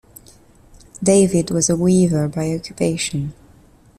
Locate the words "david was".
1.03-1.69